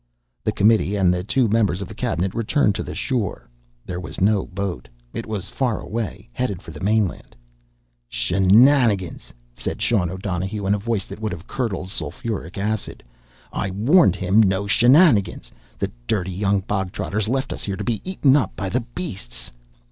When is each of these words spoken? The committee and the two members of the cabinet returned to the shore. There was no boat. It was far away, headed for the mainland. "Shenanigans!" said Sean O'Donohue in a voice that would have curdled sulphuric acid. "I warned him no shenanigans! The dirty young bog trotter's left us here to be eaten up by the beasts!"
The 0.43 0.51
committee 0.51 0.95
and 0.95 1.13
the 1.13 1.23
two 1.23 1.47
members 1.47 1.79
of 1.79 1.87
the 1.87 1.93
cabinet 1.93 2.33
returned 2.33 2.73
to 2.73 2.81
the 2.81 2.95
shore. 2.95 3.47
There 3.85 3.99
was 3.99 4.19
no 4.19 4.47
boat. 4.47 4.87
It 5.13 5.27
was 5.27 5.45
far 5.47 5.79
away, 5.79 6.27
headed 6.33 6.59
for 6.63 6.71
the 6.71 6.79
mainland. 6.79 7.35
"Shenanigans!" 8.09 9.31
said 9.53 9.79
Sean 9.79 10.09
O'Donohue 10.09 10.65
in 10.65 10.73
a 10.73 10.79
voice 10.79 11.05
that 11.05 11.19
would 11.19 11.31
have 11.31 11.45
curdled 11.45 11.91
sulphuric 11.91 12.57
acid. 12.57 13.03
"I 13.53 13.69
warned 13.69 14.15
him 14.15 14.41
no 14.41 14.65
shenanigans! 14.65 15.51
The 15.77 15.91
dirty 16.07 16.31
young 16.31 16.61
bog 16.61 16.91
trotter's 16.91 17.27
left 17.27 17.53
us 17.53 17.61
here 17.65 17.77
to 17.77 17.83
be 17.83 18.01
eaten 18.03 18.35
up 18.35 18.55
by 18.55 18.69
the 18.69 18.79
beasts!" 18.81 19.51